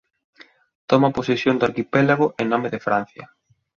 Toma 0.89 1.13
posesión 1.17 1.55
do 1.57 1.67
arquipélago 1.69 2.25
en 2.41 2.45
nome 2.53 2.67
de 2.73 2.83
Francia. 2.87 3.25